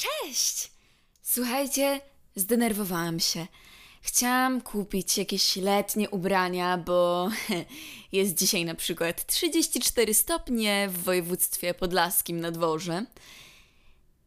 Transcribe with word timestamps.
Cześć! 0.00 0.70
Słuchajcie, 1.22 2.00
zdenerwowałam 2.34 3.20
się. 3.20 3.46
Chciałam 4.02 4.60
kupić 4.60 5.18
jakieś 5.18 5.56
letnie 5.56 6.10
ubrania, 6.10 6.78
bo 6.78 7.28
jest 8.12 8.38
dzisiaj 8.38 8.64
na 8.64 8.74
przykład 8.74 9.26
34 9.26 10.14
stopnie 10.14 10.88
w 10.90 11.02
województwie 11.02 11.74
podlaskim 11.74 12.40
na 12.40 12.50
dworze. 12.50 13.04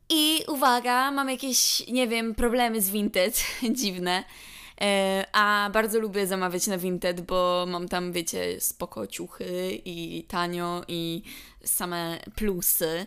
I 0.09 0.43
uwaga, 0.47 1.11
mam 1.11 1.29
jakieś, 1.29 1.87
nie 1.87 2.07
wiem, 2.07 2.35
problemy 2.35 2.81
z 2.81 2.89
Vinted, 2.89 3.43
dziwne. 3.81 4.23
E, 4.81 5.25
a 5.31 5.69
bardzo 5.73 5.99
lubię 5.99 6.27
zamawiać 6.27 6.67
na 6.67 6.77
Vinted, 6.77 7.21
bo 7.21 7.65
mam 7.67 7.89
tam, 7.89 8.11
wiecie, 8.11 8.61
spoko 8.61 9.07
ciuchy 9.07 9.81
i 9.85 10.25
tanio 10.27 10.83
i 10.87 11.21
same 11.65 12.19
plusy. 12.35 13.05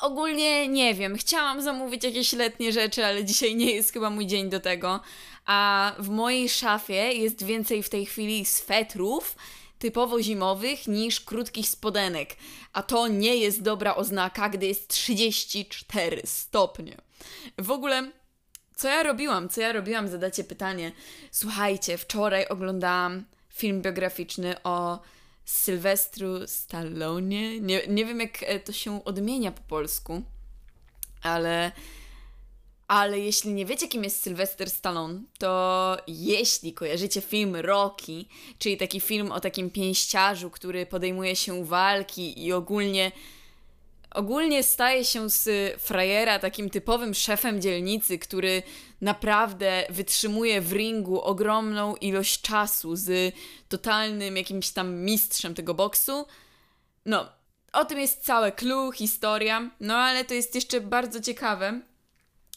Ogólnie 0.00 0.68
nie 0.68 0.94
wiem, 0.94 1.16
chciałam 1.16 1.62
zamówić 1.62 2.04
jakieś 2.04 2.32
letnie 2.32 2.72
rzeczy, 2.72 3.04
ale 3.04 3.24
dzisiaj 3.24 3.54
nie 3.56 3.74
jest 3.74 3.92
chyba 3.92 4.10
mój 4.10 4.26
dzień 4.26 4.50
do 4.50 4.60
tego. 4.60 5.00
A 5.46 5.92
w 5.98 6.08
mojej 6.08 6.48
szafie 6.48 6.94
jest 6.94 7.44
więcej 7.44 7.82
w 7.82 7.90
tej 7.90 8.06
chwili 8.06 8.44
swetrów 8.44 9.36
typowo 9.78 10.22
zimowych 10.22 10.88
niż 10.88 11.20
krótkich 11.20 11.68
spodenek. 11.68 12.36
A 12.72 12.82
to 12.82 13.08
nie 13.08 13.36
jest 13.36 13.62
dobra 13.62 13.94
oznaka, 13.94 14.48
gdy 14.48 14.66
jest 14.66 14.88
34 14.88 16.22
stopnie. 16.24 16.96
W 17.58 17.70
ogóle 17.70 18.10
co 18.76 18.88
ja 18.88 19.02
robiłam? 19.02 19.48
Co 19.48 19.60
ja 19.60 19.72
robiłam? 19.72 20.08
Zadacie 20.08 20.44
pytanie. 20.44 20.92
Słuchajcie, 21.30 21.98
wczoraj 21.98 22.46
oglądałam 22.48 23.24
film 23.48 23.82
biograficzny 23.82 24.62
o 24.62 24.98
Sylwestru 25.44 26.46
Stallone. 26.46 27.60
Nie, 27.60 27.86
nie 27.88 28.04
wiem, 28.04 28.20
jak 28.20 28.42
e, 28.42 28.60
to 28.60 28.72
się 28.72 29.04
odmienia 29.04 29.52
po 29.52 29.62
polsku, 29.62 30.22
ale. 31.22 31.72
Ale 32.88 33.18
jeśli 33.18 33.52
nie 33.52 33.66
wiecie, 33.66 33.88
kim 33.88 34.04
jest 34.04 34.22
Sylwester 34.22 34.70
Stallone, 34.70 35.22
to 35.38 35.96
jeśli 36.06 36.72
kojarzycie 36.72 37.20
film 37.20 37.56
Rocky, 37.56 38.24
czyli 38.58 38.76
taki 38.76 39.00
film 39.00 39.32
o 39.32 39.40
takim 39.40 39.70
pięściarzu, 39.70 40.50
który 40.50 40.86
podejmuje 40.86 41.36
się 41.36 41.64
walki 41.64 42.44
i 42.44 42.52
ogólnie 42.52 43.12
ogólnie 44.14 44.62
staje 44.62 45.04
się 45.04 45.30
z 45.30 45.48
frajera 45.82 46.38
takim 46.38 46.70
typowym 46.70 47.14
szefem 47.14 47.60
dzielnicy, 47.60 48.18
który 48.18 48.62
naprawdę 49.00 49.86
wytrzymuje 49.90 50.60
w 50.60 50.72
ringu 50.72 51.20
ogromną 51.20 51.96
ilość 51.96 52.40
czasu 52.40 52.96
z 52.96 53.34
totalnym 53.68 54.36
jakimś 54.36 54.70
tam 54.70 54.94
mistrzem 54.94 55.54
tego 55.54 55.74
boksu. 55.74 56.26
No, 57.06 57.28
o 57.72 57.84
tym 57.84 57.98
jest 57.98 58.24
całe 58.24 58.52
clue, 58.52 58.92
historia, 58.92 59.70
no 59.80 59.96
ale 59.96 60.24
to 60.24 60.34
jest 60.34 60.54
jeszcze 60.54 60.80
bardzo 60.80 61.20
ciekawe, 61.20 61.80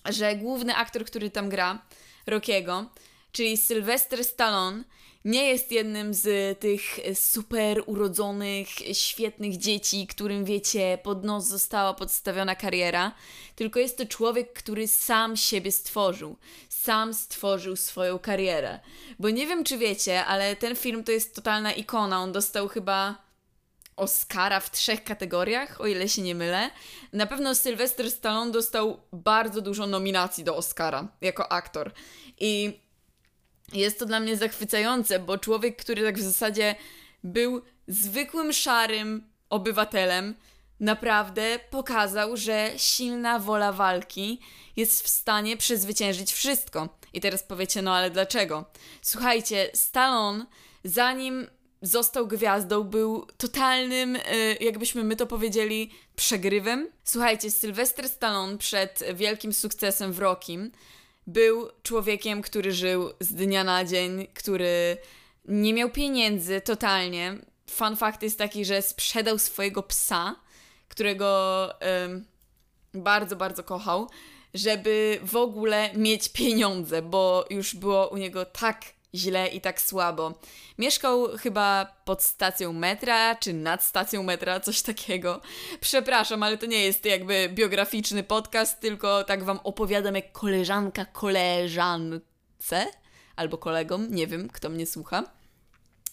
że 0.10 0.36
główny 0.36 0.76
aktor, 0.76 1.06
który 1.06 1.30
tam 1.30 1.50
gra, 1.50 1.82
Rockiego, 2.28 2.90
czyli 3.38 3.58
Sylvester 3.58 4.26
Stallone, 4.26 4.84
nie 5.26 5.48
jest 5.48 5.72
jednym 5.72 6.14
z 6.14 6.60
tych 6.60 6.82
super 7.14 7.84
urodzonych, 7.86 8.68
świetnych 8.94 9.58
dzieci, 9.58 10.08
którym 10.08 10.46
wiecie, 10.46 10.98
pod 11.04 11.24
nos 11.24 11.46
została 11.46 11.94
podstawiona 11.94 12.56
kariera, 12.56 13.12
tylko 13.56 13.80
jest 13.80 13.98
to 13.98 14.06
człowiek, 14.06 14.54
który 14.54 14.88
sam 14.88 15.38
siebie 15.38 15.72
stworzył. 15.72 16.38
Sam 16.70 17.14
stworzył 17.14 17.76
swoją 17.76 18.20
karierę. 18.20 18.80
Bo 19.20 19.30
nie 19.30 19.48
wiem, 19.48 19.64
czy 19.64 19.78
wiecie, 19.78 20.26
ale 20.26 20.56
ten 20.56 20.76
film 20.76 21.04
to 21.04 21.12
jest 21.12 21.36
totalna 21.36 21.74
ikona. 21.74 22.22
On 22.22 22.32
dostał 22.32 22.68
chyba 22.68 23.24
Oscara 23.96 24.60
w 24.60 24.72
trzech 24.72 25.04
kategoriach, 25.04 25.82
o 25.82 25.88
ile 25.88 26.10
się 26.10 26.22
nie 26.22 26.36
mylę. 26.36 26.70
Na 27.14 27.26
pewno 27.26 27.56
Sylvester 27.56 28.12
Stallone 28.12 28.52
dostał 28.52 29.02
bardzo 29.14 29.62
dużo 29.62 29.88
nominacji 29.88 30.44
do 30.44 30.56
Oscara 30.56 31.08
jako 31.22 31.52
aktor. 31.52 31.92
I 32.40 32.80
jest 33.74 34.00
to 34.00 34.06
dla 34.06 34.20
mnie 34.20 34.38
zachwycające, 34.38 35.20
bo 35.20 35.38
człowiek, 35.38 35.78
który 35.78 36.04
tak 36.04 36.18
w 36.18 36.22
zasadzie 36.22 36.76
był 37.24 37.62
zwykłym 37.88 38.54
szarym 38.54 39.30
obywatelem, 39.50 40.36
naprawdę 40.80 41.60
pokazał, 41.70 42.38
że 42.38 42.72
silna 42.78 43.40
wola 43.40 43.72
walki 43.72 44.40
jest 44.76 45.04
w 45.04 45.08
stanie 45.08 45.58
przezwyciężyć 45.58 46.34
wszystko. 46.34 46.90
I 47.14 47.22
teraz 47.22 47.44
powiecie, 47.44 47.82
no 47.82 47.96
ale 47.96 48.10
dlaczego? 48.12 48.66
Słuchajcie, 49.02 49.70
Stallone, 49.74 50.46
zanim 50.84 51.48
został 51.82 52.28
gwiazdą, 52.28 52.84
był 52.84 53.26
totalnym, 53.38 54.16
y, 54.16 54.22
jakbyśmy 54.62 55.04
my 55.04 55.16
to 55.16 55.28
powiedzieli, 55.28 55.92
przegrywem. 56.16 56.88
Słuchajcie, 57.04 57.52
Sylwester 57.52 58.10
Stallone 58.10 58.58
przed 58.58 59.04
wielkim 59.14 59.54
sukcesem 59.54 60.14
w 60.14 60.20
Rockim 60.20 60.72
był 61.28 61.70
człowiekiem, 61.84 62.42
który 62.42 62.72
żył 62.72 63.10
z 63.20 63.34
dnia 63.34 63.64
na 63.64 63.86
dzień, 63.86 64.28
który 64.34 64.98
nie 65.46 65.74
miał 65.74 65.90
pieniędzy 65.90 66.62
totalnie. 66.62 67.38
Fun 67.70 67.96
fact 67.96 68.24
jest 68.24 68.38
taki, 68.38 68.66
że 68.66 68.82
sprzedał 68.82 69.40
swojego 69.40 69.84
psa, 69.84 70.36
którego 70.88 71.70
bardzo, 72.94 73.36
bardzo 73.36 73.64
kochał, 73.64 74.10
żeby 74.54 75.20
w 75.24 75.36
ogóle 75.36 75.94
mieć 75.94 76.30
pieniądze, 76.30 77.02
bo 77.02 77.46
już 77.50 77.76
było 77.76 78.08
u 78.08 78.18
niego 78.18 78.46
tak 78.46 78.82
źle 79.16 79.48
i 79.48 79.62
tak 79.62 79.82
słabo. 79.82 80.40
Mieszkał 80.78 81.28
chyba 81.38 81.86
pod 82.06 82.24
stacją 82.24 82.74
metra, 82.74 83.36
czy 83.36 83.54
nad 83.54 83.84
stacją 83.84 84.24
metra, 84.24 84.60
coś 84.60 84.82
takiego. 84.82 85.42
Przepraszam, 85.82 86.44
ale 86.44 86.58
to 86.58 86.66
nie 86.66 86.84
jest 86.84 87.06
jakby 87.06 87.50
biograficzny 87.54 88.24
podcast, 88.24 88.80
tylko 88.80 89.24
tak 89.24 89.44
wam 89.44 89.60
opowiadam 89.64 90.16
jak 90.16 90.32
koleżanka 90.32 91.06
koleżance, 91.06 92.88
albo 93.36 93.58
kolegom, 93.58 94.08
nie 94.12 94.28
wiem, 94.28 94.50
kto 94.50 94.70
mnie 94.70 94.86
słucha. 94.86 95.24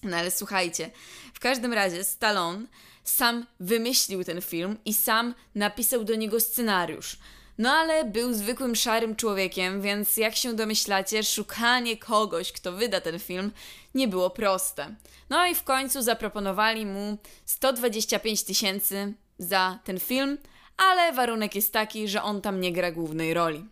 No 0.03 0.17
ale 0.17 0.31
słuchajcie, 0.31 0.91
w 1.35 1.41
każdym 1.41 1.73
razie 1.73 2.05
Stallone 2.05 2.67
sam 3.05 3.47
wymyślił 3.61 4.25
ten 4.25 4.43
film 4.43 4.77
i 4.85 4.95
sam 4.95 5.35
napisał 5.55 6.05
do 6.05 6.15
niego 6.15 6.41
scenariusz. 6.41 7.19
No 7.59 7.71
ale 7.71 8.05
był 8.05 8.35
zwykłym 8.35 8.77
szarym 8.77 9.17
człowiekiem, 9.17 9.83
więc 9.83 10.17
jak 10.17 10.37
się 10.37 10.55
domyślacie, 10.55 11.23
szukanie 11.23 11.97
kogoś, 11.97 12.53
kto 12.53 12.73
wyda 12.73 13.01
ten 13.01 13.19
film, 13.19 13.53
nie 13.95 14.09
było 14.09 14.31
proste. 14.31 14.95
No 15.31 15.47
i 15.47 15.55
w 15.55 15.63
końcu 15.63 16.03
zaproponowali 16.03 16.87
mu 16.87 17.19
125 17.45 18.43
tysięcy 18.43 19.15
za 19.39 19.79
ten 19.85 20.01
film, 20.01 20.39
ale 20.77 21.13
warunek 21.13 21.55
jest 21.55 21.73
taki, 21.73 22.09
że 22.09 22.23
on 22.23 22.41
tam 22.41 22.61
nie 22.61 22.73
gra 22.73 22.93
głównej 22.93 23.35
roli. 23.35 23.65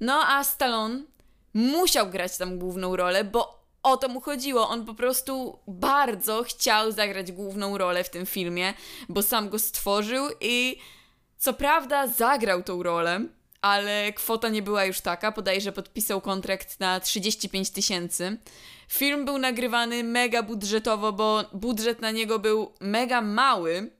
No 0.00 0.22
a 0.26 0.44
Stallone 0.44 1.02
musiał 1.54 2.10
grać 2.10 2.36
tam 2.36 2.58
główną 2.58 2.96
rolę, 2.96 3.24
bo 3.24 3.60
o 3.82 3.96
to 3.96 4.08
mu 4.08 4.20
chodziło. 4.20 4.68
On 4.68 4.86
po 4.86 4.94
prostu 4.94 5.58
bardzo 5.66 6.42
chciał 6.42 6.92
zagrać 6.92 7.32
główną 7.32 7.78
rolę 7.78 8.04
w 8.04 8.10
tym 8.10 8.26
filmie, 8.26 8.74
bo 9.08 9.22
sam 9.22 9.48
go 9.48 9.58
stworzył 9.58 10.28
i 10.40 10.78
co 11.40 11.52
prawda 11.52 12.06
zagrał 12.06 12.62
tą 12.62 12.82
rolę, 12.82 13.20
ale 13.60 14.12
kwota 14.12 14.48
nie 14.48 14.62
była 14.62 14.84
już 14.84 15.00
taka. 15.00 15.32
Podaje, 15.32 15.60
że 15.60 15.72
podpisał 15.72 16.20
kontrakt 16.20 16.80
na 16.80 17.00
35 17.00 17.70
tysięcy. 17.70 18.36
Film 18.88 19.24
był 19.24 19.38
nagrywany 19.38 20.04
mega 20.04 20.42
budżetowo, 20.42 21.12
bo 21.12 21.44
budżet 21.52 22.00
na 22.00 22.10
niego 22.10 22.38
był 22.38 22.72
mega 22.80 23.20
mały. 23.20 23.90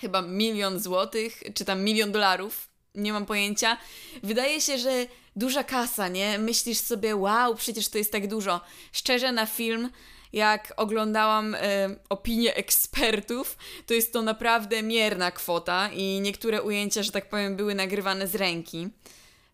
Chyba 0.00 0.22
milion 0.22 0.80
złotych, 0.80 1.42
czy 1.54 1.64
tam 1.64 1.82
milion 1.84 2.12
dolarów. 2.12 2.68
Nie 2.94 3.12
mam 3.12 3.26
pojęcia. 3.26 3.76
Wydaje 4.22 4.60
się, 4.60 4.78
że 4.78 5.06
duża 5.36 5.64
kasa, 5.64 6.08
nie? 6.08 6.38
Myślisz 6.38 6.78
sobie, 6.78 7.16
wow, 7.16 7.54
przecież 7.54 7.88
to 7.88 7.98
jest 7.98 8.12
tak 8.12 8.26
dużo. 8.28 8.60
Szczerze, 8.92 9.32
na 9.32 9.46
film 9.46 9.90
jak 10.32 10.72
oglądałam 10.76 11.54
e, 11.54 11.88
opinie 12.08 12.54
ekspertów, 12.54 13.56
to 13.86 13.94
jest 13.94 14.12
to 14.12 14.22
naprawdę 14.22 14.82
mierna 14.82 15.30
kwota 15.30 15.90
i 15.92 16.20
niektóre 16.20 16.62
ujęcia, 16.62 17.02
że 17.02 17.12
tak 17.12 17.28
powiem, 17.28 17.56
były 17.56 17.74
nagrywane 17.74 18.28
z 18.28 18.34
ręki. 18.34 18.88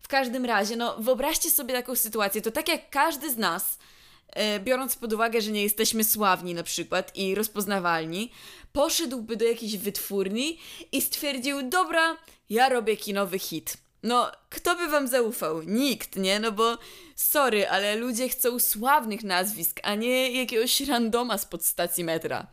W 0.01 0.07
każdym 0.07 0.45
razie, 0.45 0.75
no 0.75 0.95
wyobraźcie 0.99 1.49
sobie 1.49 1.73
taką 1.73 1.95
sytuację, 1.95 2.41
to 2.41 2.51
tak 2.51 2.67
jak 2.67 2.89
każdy 2.89 3.31
z 3.31 3.37
nas, 3.37 3.77
e, 4.29 4.59
biorąc 4.59 4.95
pod 4.95 5.13
uwagę, 5.13 5.41
że 5.41 5.51
nie 5.51 5.63
jesteśmy 5.63 6.03
sławni 6.03 6.53
na 6.53 6.63
przykład 6.63 7.15
i 7.15 7.35
rozpoznawalni, 7.35 8.31
poszedłby 8.73 9.35
do 9.35 9.45
jakiejś 9.45 9.77
wytwórni 9.77 10.59
i 10.91 11.01
stwierdził, 11.01 11.69
dobra, 11.69 12.17
ja 12.49 12.69
robię 12.69 12.97
kinowy 12.97 13.39
hit. 13.39 13.82
No, 14.03 14.31
kto 14.49 14.75
by 14.75 14.87
wam 14.87 15.07
zaufał? 15.07 15.61
Nikt, 15.61 16.15
nie? 16.15 16.39
No 16.39 16.51
bo 16.51 16.77
sorry, 17.15 17.69
ale 17.69 17.95
ludzie 17.95 18.29
chcą 18.29 18.59
sławnych 18.59 19.23
nazwisk, 19.23 19.79
a 19.83 19.95
nie 19.95 20.31
jakiegoś 20.31 20.81
randoma 20.81 21.37
spod 21.37 21.65
stacji 21.65 22.03
metra. 22.03 22.47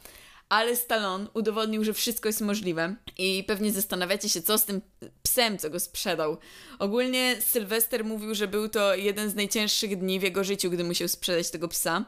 Ale 0.49 0.77
Stallone 0.77 1.27
udowodnił, 1.35 1.85
że 1.85 1.93
wszystko 1.93 2.29
jest 2.29 2.41
możliwe 2.41 2.95
i 3.19 3.45
pewnie 3.47 3.73
zastanawiacie 3.73 4.29
się, 4.29 4.43
co 4.43 4.59
z 4.59 4.65
tym 4.65 4.81
psem, 5.23 5.59
co 5.59 5.71
go 5.71 5.81
sprzedał. 5.81 6.37
Ogólnie 6.79 7.37
Sylwester 7.41 8.05
mówił, 8.05 8.35
że 8.35 8.49
był 8.49 8.69
to 8.69 8.95
jeden 8.95 9.31
z 9.31 9.35
najcięższych 9.35 9.99
dni 9.99 10.21
w 10.21 10.23
jego 10.23 10.45
życiu, 10.45 10.71
gdy 10.71 10.85
musiał 10.85 11.09
sprzedać 11.09 11.51
tego 11.51 11.69
psa. 11.69 12.05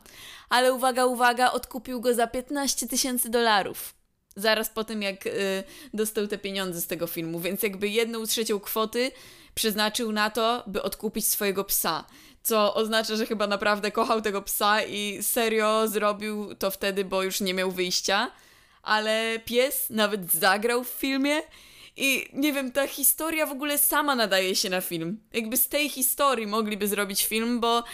Ale 0.49 0.73
uwaga, 0.73 1.07
uwaga, 1.07 1.53
odkupił 1.53 2.01
go 2.01 2.15
za 2.15 2.27
15 2.27 2.89
tysięcy 2.89 3.31
dolarów 3.31 4.02
zaraz 4.37 4.69
po 4.69 4.85
tym, 4.85 5.03
jak 5.03 5.27
y, 5.27 5.65
dostał 5.95 6.27
te 6.27 6.39
pieniądze 6.39 6.81
z 6.81 6.87
tego 6.87 7.07
filmu, 7.07 7.41
więc 7.41 7.63
jakby 7.63 7.89
jedną 7.89 8.27
trzecią 8.27 8.61
kwoty 8.61 9.11
przeznaczył 9.55 10.13
na 10.13 10.31
to, 10.31 10.63
by 10.67 10.83
odkupić 10.83 11.27
swojego 11.27 11.65
psa. 11.65 12.05
Co 12.43 12.75
oznacza, 12.75 13.17
że 13.17 13.27
chyba 13.27 13.47
naprawdę 13.47 13.91
kochał 13.91 14.23
tego 14.23 14.43
psa 14.43 14.83
i 14.83 15.23
serio 15.23 15.89
zrobił 15.89 16.55
to 16.55 16.71
wtedy, 16.71 17.05
bo 17.05 17.23
już 17.23 17.41
nie 17.41 17.55
miał 17.55 17.71
wyjścia. 17.71 18.31
Ale 18.83 19.39
pies 19.45 19.91
nawet 19.91 20.33
zagrał 20.33 20.85
w 20.85 20.89
filmie. 20.89 21.41
I 21.97 22.29
nie 22.33 22.53
wiem, 22.53 22.73
ta 22.73 22.87
historia 22.87 23.47
w 23.47 23.53
ogóle 23.53 23.79
sama 23.79 24.15
nadaje 24.15 24.57
się 24.57 24.71
na 24.71 24.81
film. 24.81 25.21
Jakby 25.33 25.57
z 25.57 25.69
tej 25.69 25.89
historii 25.89 26.47
mogliby 26.47 26.89
zrobić 26.89 27.27
film, 27.27 27.61
bo 27.61 27.85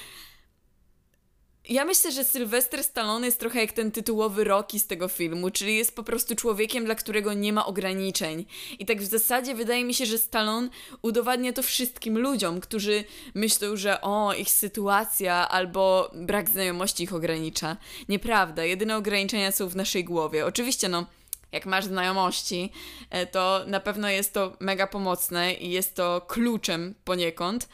ja 1.68 1.84
myślę, 1.84 2.12
że 2.12 2.24
Sylwester 2.24 2.84
Stallone 2.84 3.26
jest 3.26 3.40
trochę 3.40 3.60
jak 3.60 3.72
ten 3.72 3.92
tytułowy 3.92 4.44
Rocky 4.44 4.78
z 4.78 4.86
tego 4.86 5.08
filmu, 5.08 5.50
czyli 5.50 5.76
jest 5.76 5.96
po 5.96 6.02
prostu 6.02 6.36
człowiekiem, 6.36 6.84
dla 6.84 6.94
którego 6.94 7.32
nie 7.32 7.52
ma 7.52 7.66
ograniczeń. 7.66 8.46
I 8.78 8.86
tak 8.86 9.02
w 9.02 9.06
zasadzie 9.06 9.54
wydaje 9.54 9.84
mi 9.84 9.94
się, 9.94 10.06
że 10.06 10.18
Stallone 10.18 10.68
udowadnia 11.02 11.52
to 11.52 11.62
wszystkim 11.62 12.18
ludziom, 12.18 12.60
którzy 12.60 13.04
myślą, 13.34 13.76
że 13.76 14.00
o, 14.00 14.34
ich 14.34 14.50
sytuacja 14.50 15.48
albo 15.48 16.10
brak 16.14 16.50
znajomości 16.50 17.04
ich 17.04 17.14
ogranicza. 17.14 17.76
Nieprawda, 18.08 18.64
jedyne 18.64 18.96
ograniczenia 18.96 19.52
są 19.52 19.68
w 19.68 19.76
naszej 19.76 20.04
głowie. 20.04 20.46
Oczywiście, 20.46 20.88
no, 20.88 21.06
jak 21.52 21.66
masz 21.66 21.84
znajomości, 21.84 22.72
e, 23.10 23.26
to 23.26 23.60
na 23.66 23.80
pewno 23.80 24.08
jest 24.08 24.34
to 24.34 24.56
mega 24.60 24.86
pomocne 24.86 25.54
i 25.54 25.70
jest 25.70 25.94
to 25.94 26.20
kluczem 26.28 26.94
poniekąd 27.04 27.68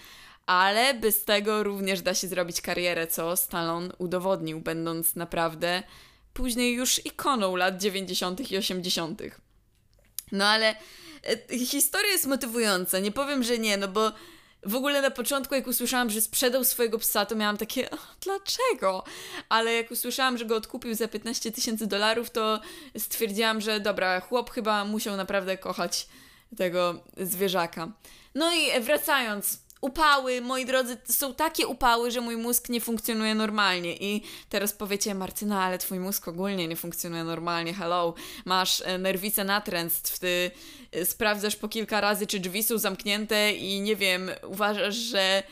ale 0.47 0.95
bez 0.95 1.25
tego 1.25 1.63
również 1.63 2.03
da 2.03 2.15
się 2.15 2.29
zrobić 2.29 2.61
karierę, 2.61 3.07
co 3.07 3.37
Stallone 3.37 3.95
udowodnił, 3.99 4.61
będąc 4.61 5.17
naprawdę 5.17 5.83
później 6.35 6.75
już 6.75 7.07
ikoną 7.07 7.57
lat 7.57 7.81
90. 7.81 8.51
i 8.51 8.57
80. 8.57 9.23
No 10.33 10.47
ale 10.47 10.75
e, 11.51 11.59
historia 11.59 12.13
jest 12.13 12.27
motywująca, 12.27 12.99
nie 12.99 13.13
powiem, 13.13 13.43
że 13.43 13.59
nie, 13.59 13.77
no 13.77 13.89
bo 13.89 14.13
w 14.67 14.75
ogóle 14.75 15.03
na 15.03 15.11
początku, 15.11 15.55
jak 15.55 15.67
usłyszałam, 15.67 16.11
że 16.11 16.21
sprzedał 16.21 16.65
swojego 16.65 16.99
psa, 16.99 17.27
to 17.27 17.37
miałam 17.37 17.57
takie, 17.57 17.89
dlaczego? 18.21 19.05
Ale 19.49 19.73
jak 19.73 19.91
usłyszałam, 19.91 20.39
że 20.39 20.45
go 20.45 20.57
odkupił 20.57 20.95
za 20.95 21.09
15 21.09 21.53
tysięcy 21.53 21.87
dolarów, 21.87 22.31
to 22.31 22.61
stwierdziłam, 22.99 23.61
że 23.61 23.81
dobra, 23.81 24.21
chłop 24.21 24.51
chyba 24.51 24.85
musiał 24.85 25.17
naprawdę 25.17 25.59
kochać 25.59 26.09
tego 26.57 27.03
zwierzaka. 27.17 27.93
No 28.35 28.55
i 28.55 28.81
wracając, 28.81 29.59
upały, 29.85 30.41
moi 30.41 30.67
drodzy, 30.67 30.97
są 31.05 31.35
takie 31.35 31.67
upały, 31.67 32.11
że 32.11 32.21
mój 32.21 32.37
mózg 32.37 32.69
nie 32.69 32.81
funkcjonuje 32.81 33.35
normalnie. 33.35 33.97
I 33.97 34.23
teraz 34.49 34.73
powiecie, 34.73 35.15
Martyna, 35.15 35.65
ale 35.65 35.79
twój 35.79 35.99
mózg 35.99 36.29
ogólnie 36.29 36.69
nie 36.69 36.77
funkcjonuje 36.77 37.25
normalnie. 37.25 37.75
Hello, 37.75 38.15
masz 38.45 38.83
e, 38.85 38.99
nerwicę 38.99 39.45
natręstw, 39.45 40.19
ty 40.19 40.51
e, 40.93 41.05
sprawdzasz 41.05 41.57
po 41.57 41.69
kilka 41.69 42.01
razy, 42.01 42.27
czy 42.27 42.41
drzwi 42.41 42.63
są 42.63 42.79
zamknięte 42.79 43.53
i 43.53 43.81
nie 43.81 43.97
wiem, 43.97 44.31
uważasz, 44.49 44.95
że 44.95 45.43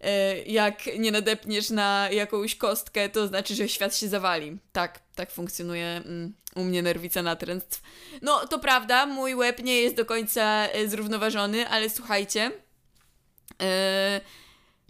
e, 0.00 0.42
jak 0.42 0.98
nie 0.98 1.12
nadepniesz 1.12 1.70
na 1.70 2.08
jakąś 2.10 2.56
kostkę, 2.56 3.08
to 3.08 3.26
znaczy, 3.26 3.54
że 3.54 3.68
świat 3.68 3.96
się 3.96 4.08
zawali. 4.08 4.58
Tak, 4.72 5.00
tak 5.14 5.30
funkcjonuje 5.30 5.86
mm, 5.86 6.34
u 6.54 6.64
mnie 6.64 6.82
nerwica 6.82 7.22
natręstw. 7.22 7.82
No, 8.22 8.46
to 8.46 8.58
prawda, 8.58 9.06
mój 9.06 9.34
łeb 9.34 9.62
nie 9.62 9.80
jest 9.80 9.96
do 9.96 10.04
końca 10.04 10.68
zrównoważony, 10.86 11.68
ale 11.68 11.90
słuchajcie, 11.90 12.50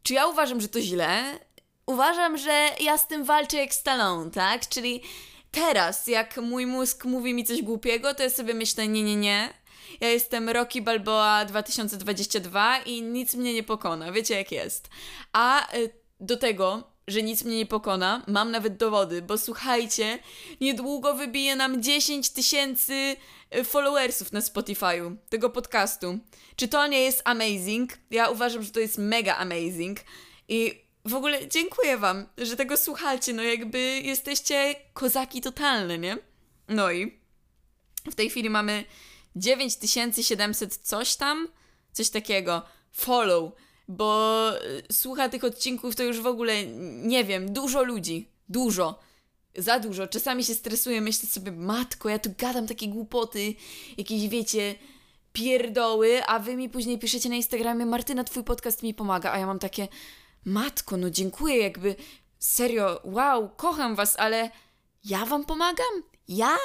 czy 0.02 0.14
ja 0.14 0.26
uważam, 0.26 0.60
że 0.60 0.68
to 0.68 0.80
źle? 0.80 1.38
Uważam, 1.86 2.38
że 2.38 2.68
ja 2.80 2.98
z 2.98 3.08
tym 3.08 3.24
walczę 3.24 3.56
jak 3.56 3.74
Stallone, 3.74 4.30
tak? 4.30 4.68
Czyli 4.68 5.02
teraz, 5.50 6.06
jak 6.06 6.36
mój 6.36 6.66
mózg 6.66 7.04
mówi 7.04 7.34
mi 7.34 7.44
coś 7.44 7.62
głupiego, 7.62 8.14
to 8.14 8.22
ja 8.22 8.30
sobie 8.30 8.54
myślę, 8.54 8.88
nie, 8.88 9.02
nie, 9.02 9.16
nie. 9.16 9.48
Ja 10.00 10.08
jestem 10.08 10.48
Rocky 10.48 10.82
Balboa 10.82 11.44
2022 11.44 12.78
i 12.78 13.02
nic 13.02 13.34
mnie 13.34 13.54
nie 13.54 13.62
pokona. 13.62 14.12
Wiecie 14.12 14.36
jak 14.36 14.52
jest. 14.52 14.88
A 15.32 15.74
y, 15.76 15.90
do 16.20 16.36
tego 16.36 16.91
że 17.06 17.22
nic 17.22 17.44
mnie 17.44 17.56
nie 17.56 17.66
pokona. 17.66 18.22
Mam 18.26 18.50
nawet 18.50 18.76
dowody, 18.76 19.22
bo 19.22 19.38
słuchajcie, 19.38 20.18
niedługo 20.60 21.14
wybije 21.14 21.56
nam 21.56 21.82
10 21.82 22.30
tysięcy 22.30 23.16
e, 23.50 23.64
followersów 23.64 24.32
na 24.32 24.40
Spotify'u 24.40 25.16
tego 25.28 25.50
podcastu. 25.50 26.18
Czy 26.56 26.68
to 26.68 26.86
nie 26.86 27.00
jest 27.00 27.22
amazing? 27.24 27.98
Ja 28.10 28.28
uważam, 28.28 28.62
że 28.62 28.70
to 28.70 28.80
jest 28.80 28.98
mega 28.98 29.36
amazing. 29.36 29.98
I 30.48 30.82
w 31.04 31.14
ogóle 31.14 31.48
dziękuję 31.48 31.98
Wam, 31.98 32.26
że 32.38 32.56
tego 32.56 32.76
słuchacie. 32.76 33.32
No 33.32 33.42
jakby 33.42 33.78
jesteście 34.04 34.74
kozaki 34.92 35.40
totalne, 35.40 35.98
nie? 35.98 36.18
No 36.68 36.92
i 36.92 37.18
w 38.10 38.14
tej 38.14 38.30
chwili 38.30 38.50
mamy 38.50 38.84
9700 39.36 40.76
coś 40.76 41.16
tam, 41.16 41.48
coś 41.92 42.10
takiego. 42.10 42.62
Follow 42.92 43.52
bo 43.96 44.50
y, 44.90 44.92
słucha 44.92 45.28
tych 45.28 45.44
odcinków 45.44 45.96
to 45.96 46.02
już 46.02 46.20
w 46.20 46.26
ogóle 46.26 46.66
nie 47.02 47.24
wiem, 47.24 47.52
dużo 47.52 47.82
ludzi, 47.82 48.28
dużo. 48.48 48.98
Za 49.56 49.78
dużo. 49.78 50.06
Czasami 50.06 50.44
się 50.44 50.54
stresuję, 50.54 51.00
myślę 51.00 51.28
sobie, 51.28 51.52
matko, 51.52 52.08
ja 52.08 52.18
tu 52.18 52.30
gadam 52.38 52.66
takie 52.66 52.88
głupoty, 52.88 53.54
jakieś 53.98 54.28
wiecie, 54.28 54.74
pierdoły, 55.32 56.26
a 56.26 56.38
wy 56.38 56.56
mi 56.56 56.68
później 56.68 56.98
piszecie 56.98 57.28
na 57.28 57.34
Instagramie, 57.34 57.86
Martyna, 57.86 58.24
twój 58.24 58.44
podcast 58.44 58.82
mi 58.82 58.94
pomaga, 58.94 59.32
a 59.32 59.38
ja 59.38 59.46
mam 59.46 59.58
takie, 59.58 59.88
matko, 60.44 60.96
no 60.96 61.10
dziękuję, 61.10 61.58
jakby, 61.58 61.96
serio, 62.38 63.00
wow, 63.04 63.50
kocham 63.56 63.94
was, 63.94 64.16
ale 64.18 64.50
ja 65.04 65.26
wam 65.26 65.44
pomagam? 65.44 66.02
Ja? 66.28 66.56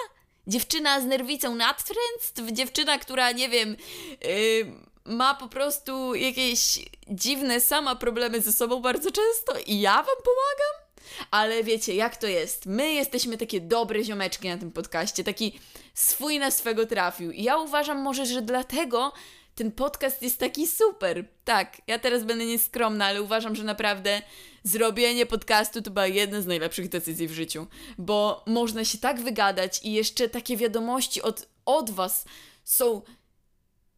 Dziewczyna 0.47 1.01
z 1.01 1.05
nerwicą 1.05 1.55
natręctw? 1.55 2.51
Dziewczyna, 2.51 2.99
która, 2.99 3.31
nie 3.31 3.49
wiem, 3.49 3.75
yy, 4.21 4.87
ma 5.07 5.35
po 5.35 5.47
prostu 5.47 6.15
jakieś 6.15 6.79
dziwne 7.07 7.61
sama 7.61 7.95
problemy 7.95 8.41
ze 8.41 8.51
sobą 8.51 8.81
bardzo 8.81 9.11
często 9.11 9.53
i 9.65 9.79
ja 9.79 9.95
wam 9.95 10.05
pomagam? 10.05 10.87
Ale 11.31 11.63
wiecie, 11.63 11.95
jak 11.95 12.17
to 12.17 12.27
jest? 12.27 12.65
My 12.65 12.93
jesteśmy 12.93 13.37
takie 13.37 13.61
dobre 13.61 14.03
ziomeczki 14.03 14.47
na 14.47 14.57
tym 14.57 14.71
podcaście, 14.71 15.23
taki 15.23 15.59
swój 15.93 16.39
na 16.39 16.51
swego 16.51 16.85
trafił. 16.85 17.31
I 17.31 17.43
ja 17.43 17.57
uważam 17.57 18.01
może, 18.01 18.25
że 18.25 18.41
dlatego 18.41 19.13
ten 19.55 19.71
podcast 19.71 20.21
jest 20.21 20.37
taki 20.37 20.67
super. 20.67 21.25
Tak, 21.45 21.81
ja 21.87 21.99
teraz 21.99 22.23
będę 22.23 22.45
nieskromna, 22.45 23.05
ale 23.05 23.21
uważam, 23.21 23.55
że 23.55 23.63
naprawdę 23.63 24.21
zrobienie 24.63 25.25
podcastu 25.25 25.81
to 25.81 25.91
była 25.91 26.07
jedna 26.07 26.41
z 26.41 26.45
najlepszych 26.45 26.89
decyzji 26.89 27.27
w 27.27 27.31
życiu, 27.31 27.67
bo 27.97 28.43
można 28.47 28.85
się 28.85 28.97
tak 28.97 29.21
wygadać 29.21 29.79
i 29.83 29.93
jeszcze 29.93 30.29
takie 30.29 30.57
wiadomości 30.57 31.21
od, 31.21 31.47
od 31.65 31.89
Was 31.89 32.25
są 32.63 33.01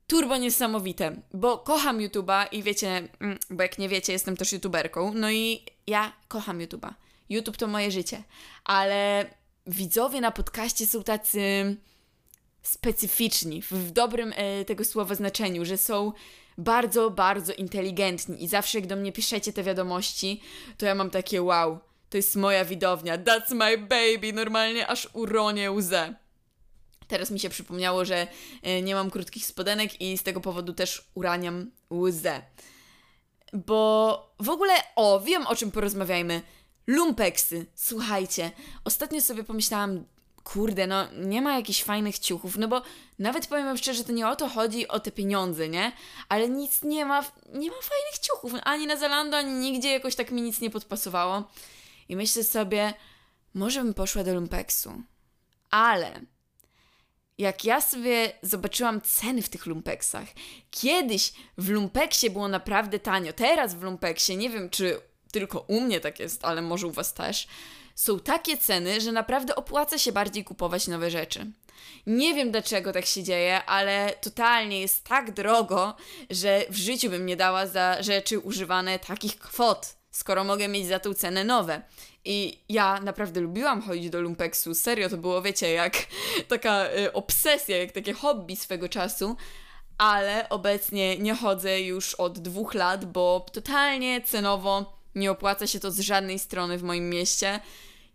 turbo 0.09 0.37
niesamowite, 0.37 1.21
bo 1.33 1.57
kocham 1.57 1.97
YouTube'a 1.97 2.45
i 2.51 2.63
wiecie, 2.63 3.07
mm, 3.19 3.39
bo 3.49 3.63
jak 3.63 3.77
nie 3.77 3.89
wiecie, 3.89 4.13
jestem 4.13 4.37
też 4.37 4.53
YouTuberką, 4.53 5.13
no 5.13 5.31
i 5.31 5.65
ja 5.87 6.13
kocham 6.27 6.59
YouTube'a. 6.59 6.93
YouTube 7.29 7.57
to 7.57 7.67
moje 7.67 7.91
życie, 7.91 8.23
ale 8.63 9.29
widzowie 9.67 10.21
na 10.21 10.31
podcaście 10.31 10.85
są 10.85 11.03
tacy 11.03 11.75
specyficzni, 12.63 13.61
w 13.61 13.91
dobrym 13.91 14.33
e, 14.35 14.65
tego 14.65 14.85
słowa 14.85 15.15
znaczeniu, 15.15 15.65
że 15.65 15.77
są 15.77 16.13
bardzo, 16.57 17.09
bardzo 17.09 17.53
inteligentni 17.53 18.43
i 18.43 18.47
zawsze 18.47 18.79
jak 18.79 18.87
do 18.87 18.95
mnie 18.95 19.11
piszecie 19.11 19.53
te 19.53 19.63
wiadomości, 19.63 20.41
to 20.77 20.85
ja 20.85 20.95
mam 20.95 21.09
takie 21.09 21.41
wow, 21.41 21.79
to 22.09 22.17
jest 22.17 22.35
moja 22.35 22.65
widownia, 22.65 23.17
that's 23.17 23.55
my 23.55 23.77
baby, 23.77 24.33
normalnie 24.33 24.87
aż 24.87 25.09
uronię 25.13 25.71
łzę. 25.71 26.15
Teraz 27.09 27.31
mi 27.31 27.39
się 27.39 27.49
przypomniało, 27.49 28.05
że 28.05 28.27
e, 28.63 28.81
nie 28.81 28.95
mam 28.95 29.11
krótkich 29.11 29.45
spodenek 29.45 30.01
i 30.01 30.17
z 30.17 30.23
tego 30.23 30.41
powodu 30.41 30.73
też 30.73 31.09
uraniam 31.13 31.71
łzę. 31.93 32.41
Bo 33.53 34.35
w 34.39 34.49
ogóle, 34.49 34.73
o, 34.95 35.19
wiem 35.19 35.47
o 35.47 35.55
czym 35.55 35.71
porozmawiajmy. 35.71 36.41
Lumpeksy. 36.87 37.65
Słuchajcie, 37.75 38.51
ostatnio 38.83 39.21
sobie 39.21 39.43
pomyślałam, 39.43 40.05
kurde, 40.43 40.87
no 40.87 41.07
nie 41.13 41.41
ma 41.41 41.55
jakichś 41.55 41.83
fajnych 41.83 42.19
ciuchów, 42.19 42.57
no 42.57 42.67
bo 42.67 42.81
nawet 43.19 43.47
powiem 43.47 43.65
wam 43.65 43.77
szczerze, 43.77 44.03
to 44.03 44.11
nie 44.11 44.27
o 44.27 44.35
to 44.35 44.49
chodzi, 44.49 44.87
o 44.87 44.99
te 44.99 45.11
pieniądze, 45.11 45.69
nie? 45.69 45.91
Ale 46.29 46.49
nic 46.49 46.83
nie 46.83 47.05
ma, 47.05 47.21
nie 47.53 47.69
ma 47.69 47.77
fajnych 47.81 48.19
ciuchów, 48.21 48.53
ani 48.63 48.87
na 48.87 48.95
Zalando, 48.95 49.37
ani 49.37 49.53
nigdzie 49.53 49.91
jakoś 49.91 50.15
tak 50.15 50.31
mi 50.31 50.41
nic 50.41 50.61
nie 50.61 50.69
podpasowało. 50.69 51.43
I 52.09 52.15
myślę 52.15 52.43
sobie, 52.43 52.93
może 53.53 53.83
bym 53.83 53.93
poszła 53.93 54.23
do 54.23 54.33
Lumpeksu. 54.33 55.03
Ale 55.69 56.21
jak 57.39 57.65
ja 57.65 57.81
sobie 57.81 58.31
zobaczyłam 58.41 59.01
ceny 59.01 59.41
w 59.41 59.49
tych 59.49 59.65
lumpeksach. 59.65 60.27
Kiedyś 60.71 61.33
w 61.57 61.69
lumpeksie 61.69 62.29
było 62.29 62.47
naprawdę 62.47 62.99
tanio, 62.99 63.33
teraz 63.33 63.75
w 63.75 63.83
lumpeksie, 63.83 64.37
nie 64.37 64.49
wiem 64.49 64.69
czy 64.69 65.01
tylko 65.31 65.59
u 65.59 65.81
mnie 65.81 65.99
tak 65.99 66.19
jest, 66.19 66.45
ale 66.45 66.61
może 66.61 66.87
u 66.87 66.91
Was 66.91 67.13
też, 67.13 67.47
są 67.95 68.19
takie 68.19 68.57
ceny, 68.57 69.01
że 69.01 69.11
naprawdę 69.11 69.55
opłaca 69.55 69.97
się 69.97 70.11
bardziej 70.11 70.43
kupować 70.43 70.87
nowe 70.87 71.11
rzeczy. 71.11 71.51
Nie 72.07 72.33
wiem 72.33 72.51
dlaczego 72.51 72.93
tak 72.93 73.05
się 73.05 73.23
dzieje, 73.23 73.65
ale 73.65 74.13
totalnie 74.21 74.81
jest 74.81 75.03
tak 75.03 75.31
drogo, 75.31 75.95
że 76.29 76.65
w 76.69 76.75
życiu 76.75 77.09
bym 77.09 77.25
nie 77.25 77.35
dała 77.35 77.67
za 77.67 78.03
rzeczy 78.03 78.39
używane 78.39 78.99
takich 78.99 79.39
kwot, 79.39 79.95
skoro 80.19 80.43
mogę 80.43 80.67
mieć 80.67 80.87
za 80.87 80.99
tą 80.99 81.13
cenę 81.13 81.43
nowe. 81.43 81.81
I 82.25 82.59
ja 82.69 82.99
naprawdę 82.99 83.41
lubiłam 83.41 83.81
chodzić 83.81 84.09
do 84.09 84.21
lumpeksu. 84.21 84.75
Serio, 84.75 85.09
to 85.09 85.17
było, 85.17 85.41
wiecie, 85.41 85.71
jak 85.71 85.93
taka 86.47 86.85
y, 86.85 87.13
obsesja, 87.13 87.77
jak 87.77 87.91
takie 87.91 88.13
hobby 88.13 88.55
swego 88.55 88.89
czasu. 88.89 89.35
ale 89.97 90.49
obecnie 90.49 91.17
nie 91.17 91.35
chodzę 91.35 91.81
już 91.81 92.15
od 92.15 92.39
dwóch 92.39 92.73
lat, 92.73 93.05
bo 93.05 93.45
totalnie 93.53 94.21
cenowo 94.21 94.99
nie 95.15 95.31
opłaca 95.31 95.67
się 95.67 95.79
to 95.79 95.91
z 95.91 95.99
żadnej 95.99 96.39
strony 96.39 96.77
w 96.77 96.83
moim 96.83 97.09
mieście. 97.09 97.59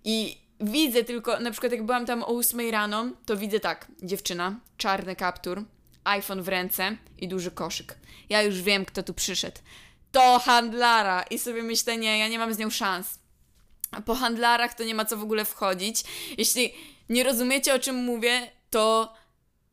I 0.05 0.39
widzę 0.61 1.05
tylko, 1.05 1.41
na 1.41 1.51
przykład 1.51 1.73
jak 1.73 1.87
byłam 1.87 2.07
tam 2.07 2.23
o 2.23 2.27
8 2.27 2.71
rano, 2.71 3.07
to 3.27 3.37
widzę 3.37 3.61
tak, 3.61 3.87
dziewczyna, 4.03 4.61
czarny 4.77 5.17
kaptur, 5.17 5.65
iPhone 6.05 6.43
w 6.43 6.49
ręce 6.49 6.97
i 7.19 7.29
duży 7.29 7.51
koszyk. 7.51 7.95
Ja 8.29 8.43
już 8.43 8.63
wiem, 8.63 8.85
kto 8.85 9.03
tu 9.03 9.15
przyszedł. 9.15 9.59
To 10.15 10.39
handlara! 10.39 11.23
I 11.23 11.39
sobie 11.39 11.63
myślę, 11.63 11.97
nie, 11.97 12.19
ja 12.19 12.29
nie 12.29 12.39
mam 12.39 12.55
z 12.55 12.59
nią 12.59 12.71
szans. 12.71 13.19
Po 14.07 14.15
handlarach 14.15 14.75
to 14.75 14.85
nie 14.85 14.95
ma 14.95 15.05
co 15.05 15.17
w 15.17 15.23
ogóle 15.23 15.45
wchodzić. 15.45 16.03
Jeśli 16.39 16.73
nie 17.09 17.25
rozumiecie, 17.25 17.75
o 17.75 17.79
czym 17.79 17.97
mówię, 17.97 18.51
to 18.71 19.15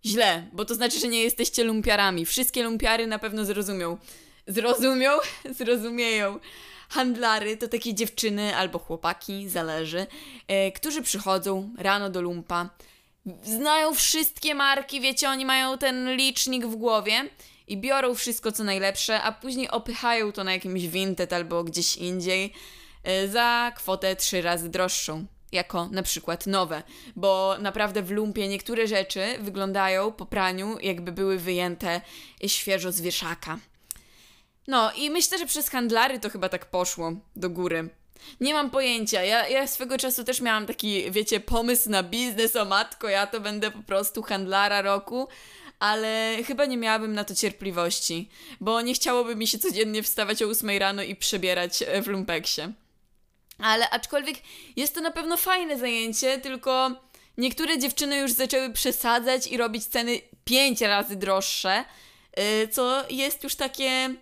źle, 0.05 0.47
bo 0.53 0.65
to 0.65 0.75
znaczy, 0.75 0.99
że 0.99 1.07
nie 1.07 1.23
jesteście 1.23 1.63
lumpiarami. 1.63 2.25
Wszystkie 2.25 2.63
lumpiary 2.63 3.07
na 3.07 3.19
pewno 3.19 3.45
zrozumią. 3.45 3.97
Zrozumią? 4.47 5.11
Zrozumieją. 5.59 6.39
Handlary 6.89 7.57
to 7.57 7.67
takie 7.67 7.93
dziewczyny 7.93 8.55
albo 8.55 8.79
chłopaki, 8.79 9.49
zależy, 9.49 10.07
e, 10.47 10.71
którzy 10.71 11.01
przychodzą 11.01 11.73
rano 11.77 12.09
do 12.09 12.21
lumpa, 12.21 12.69
znają 13.43 13.93
wszystkie 13.93 14.55
marki, 14.55 15.01
wiecie, 15.01 15.29
oni 15.29 15.45
mają 15.45 15.77
ten 15.77 16.15
licznik 16.15 16.65
w 16.65 16.75
głowie 16.75 17.29
i 17.67 17.77
biorą 17.77 18.15
wszystko 18.15 18.51
co 18.51 18.63
najlepsze, 18.63 19.21
a 19.21 19.31
później 19.31 19.69
opychają 19.69 20.31
to 20.31 20.43
na 20.43 20.53
jakimś 20.53 20.81
Vinted 20.81 21.33
albo 21.33 21.63
gdzieś 21.63 21.97
indziej 21.97 22.53
e, 23.03 23.27
za 23.27 23.71
kwotę 23.75 24.15
trzy 24.15 24.41
razy 24.41 24.69
droższą. 24.69 25.25
Jako 25.51 25.87
na 25.91 26.03
przykład 26.03 26.47
nowe, 26.47 26.83
bo 27.15 27.55
naprawdę 27.59 28.03
w 28.03 28.11
lumpie 28.11 28.47
niektóre 28.47 28.87
rzeczy 28.87 29.21
wyglądają 29.39 30.11
po 30.11 30.25
praniu, 30.25 30.77
jakby 30.81 31.11
były 31.11 31.37
wyjęte 31.37 32.01
świeżo 32.47 32.91
z 32.91 33.01
wieszaka. 33.01 33.59
No 34.67 34.91
i 34.91 35.09
myślę, 35.09 35.37
że 35.37 35.45
przez 35.45 35.69
handlary 35.69 36.19
to 36.19 36.29
chyba 36.29 36.49
tak 36.49 36.65
poszło 36.65 37.13
do 37.35 37.49
góry. 37.49 37.89
Nie 38.41 38.53
mam 38.53 38.69
pojęcia. 38.69 39.23
Ja, 39.23 39.47
ja 39.47 39.67
swego 39.67 39.97
czasu 39.97 40.23
też 40.23 40.41
miałam 40.41 40.65
taki, 40.65 41.11
wiecie, 41.11 41.39
pomysł 41.39 41.89
na 41.89 42.03
biznes 42.03 42.55
o 42.55 42.65
matko, 42.65 43.09
ja 43.09 43.27
to 43.27 43.39
będę 43.39 43.71
po 43.71 43.83
prostu 43.83 44.21
handlara 44.21 44.81
roku, 44.81 45.27
ale 45.81 46.37
chyba 46.47 46.65
nie 46.65 46.77
miałabym 46.77 47.13
na 47.13 47.23
to 47.23 47.35
cierpliwości, 47.35 48.29
bo 48.59 48.81
nie 48.81 48.93
chciałoby 48.93 49.35
mi 49.35 49.47
się 49.47 49.59
codziennie 49.59 50.03
wstawać 50.03 50.43
o 50.43 50.45
8 50.45 50.69
rano 50.69 51.03
i 51.03 51.15
przebierać 51.15 51.83
w 52.03 52.07
lumpeksie. 52.07 52.61
Ale 53.57 53.89
aczkolwiek 53.89 54.37
jest 54.75 54.95
to 54.95 55.01
na 55.01 55.11
pewno 55.11 55.37
fajne 55.37 55.77
zajęcie, 55.77 56.39
tylko 56.39 56.91
niektóre 57.37 57.79
dziewczyny 57.79 58.17
już 58.17 58.31
zaczęły 58.31 58.69
przesadzać 58.73 59.47
i 59.47 59.57
robić 59.57 59.85
ceny 59.85 60.21
5 60.45 60.81
razy 60.81 61.15
droższe, 61.15 61.85
y, 62.63 62.67
co 62.67 63.03
jest 63.09 63.43
już 63.43 63.55
takie 63.55 64.15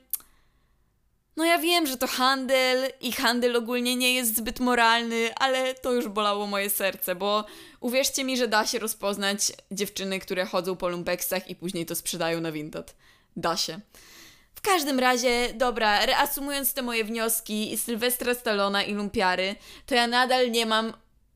no 1.40 1.46
ja 1.46 1.58
wiem, 1.58 1.88
że 1.88 1.98
to 1.98 2.08
handel 2.08 2.92
i 3.02 3.12
handel 3.12 3.56
ogólnie 3.56 3.96
nie 3.96 4.14
jest 4.14 4.36
zbyt 4.36 4.60
moralny, 4.60 5.36
ale 5.36 5.74
to 5.74 5.94
już 5.94 6.08
bolało 6.08 6.48
moje 6.48 6.70
serce, 6.70 7.16
bo 7.16 7.46
uwierzcie 7.80 8.24
mi, 8.24 8.38
że 8.38 8.48
da 8.48 8.66
się 8.66 8.80
rozpoznać 8.80 9.40
dziewczyny, 9.72 10.20
które 10.20 10.46
chodzą 10.46 10.76
po 10.76 10.90
lumpeksach 10.90 11.50
i 11.50 11.56
później 11.56 11.86
to 11.86 11.96
sprzedają 11.96 12.42
na 12.42 12.52
Vinted. 12.52 12.96
Da 13.36 13.58
się. 13.58 13.80
W 14.56 14.62
każdym 14.62 15.00
razie, 15.00 15.54
dobra, 15.54 16.06
reasumując 16.06 16.74
te 16.74 16.82
moje 16.82 17.04
wnioski, 17.04 17.78
Sylwestra 17.78 18.34
Stallona 18.34 18.84
i 18.84 18.94
lumpiary, 18.94 19.56
to 19.86 19.96
ja 19.96 20.08
nadal 20.08 20.52
nie 20.52 20.66
mam 20.66 20.94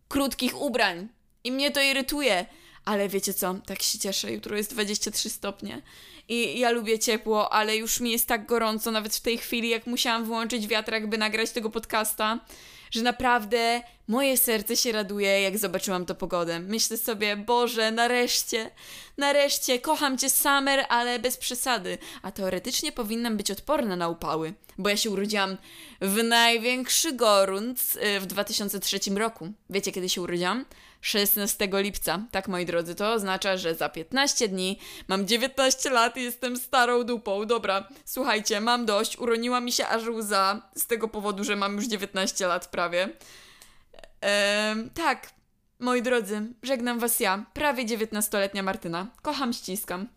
krótkich 0.07 0.61
ubrań. 0.61 1.07
I 1.43 1.51
mnie 1.51 1.71
to 1.71 1.81
irytuje. 1.81 2.45
Ale 2.85 3.09
wiecie 3.09 3.33
co, 3.33 3.55
tak 3.65 3.81
się 3.81 3.99
cieszę, 3.99 4.31
jutro 4.31 4.57
jest 4.57 4.73
23 4.73 5.29
stopnie 5.29 5.81
i 6.29 6.59
ja 6.59 6.71
lubię 6.71 6.99
ciepło, 6.99 7.53
ale 7.53 7.77
już 7.77 7.99
mi 7.99 8.11
jest 8.11 8.27
tak 8.27 8.45
gorąco, 8.45 8.91
nawet 8.91 9.15
w 9.15 9.21
tej 9.21 9.37
chwili, 9.37 9.69
jak 9.69 9.87
musiałam 9.87 10.25
wyłączyć 10.25 10.67
wiatrak, 10.67 11.09
by 11.09 11.17
nagrać 11.17 11.51
tego 11.51 11.69
podcasta, 11.69 12.39
że 12.91 13.01
naprawdę 13.01 13.81
moje 14.07 14.37
serce 14.37 14.77
się 14.77 14.91
raduje, 14.91 15.41
jak 15.41 15.57
zobaczyłam 15.57 16.05
to 16.05 16.15
pogodę. 16.15 16.59
Myślę 16.59 16.97
sobie, 16.97 17.37
Boże, 17.37 17.91
nareszcie, 17.91 18.71
nareszcie, 19.17 19.79
kocham 19.79 20.17
Cię, 20.17 20.29
Summer, 20.29 20.85
ale 20.89 21.19
bez 21.19 21.37
przesady. 21.37 21.97
A 22.21 22.31
teoretycznie 22.31 22.91
powinnam 22.91 23.37
być 23.37 23.51
odporna 23.51 23.95
na 23.95 24.09
upały, 24.09 24.53
bo 24.77 24.89
ja 24.89 24.97
się 24.97 25.09
urodziłam 25.09 25.57
w 26.01 26.23
największy 26.23 27.13
gorąc 27.13 27.95
y, 27.95 28.19
w 28.19 28.25
2003 28.25 28.99
roku. 29.15 29.51
Wiecie, 29.69 29.91
kiedy 29.91 30.09
się 30.09 30.21
urodziłam? 30.21 30.65
16 31.03 31.67
lipca. 31.73 32.19
Tak, 32.31 32.47
moi 32.47 32.65
drodzy, 32.65 32.95
to 32.95 33.13
oznacza, 33.13 33.57
że 33.57 33.75
za 33.75 33.89
15 33.89 34.47
dni 34.47 34.79
mam 35.07 35.27
19 35.27 35.89
lat 35.89 36.17
i 36.17 36.23
jestem 36.23 36.57
starą 36.57 37.03
dupą. 37.03 37.45
Dobra, 37.45 37.87
słuchajcie, 38.05 38.61
mam 38.61 38.85
dość. 38.85 39.17
Uroniła 39.17 39.61
mi 39.61 39.71
się 39.71 39.87
aż 39.87 40.07
łza 40.07 40.61
z 40.75 40.87
tego 40.87 41.07
powodu, 41.07 41.43
że 41.43 41.55
mam 41.55 41.75
już 41.75 41.85
19 41.85 42.47
lat 42.47 42.67
prawie. 42.67 43.09
Ehm, 44.21 44.89
tak, 44.89 45.29
moi 45.79 46.01
drodzy, 46.01 46.41
żegnam 46.63 46.99
was 46.99 47.19
ja, 47.19 47.45
prawie 47.53 47.85
19-letnia 47.85 48.63
Martyna. 48.63 49.07
Kocham, 49.21 49.53
ściskam. 49.53 50.07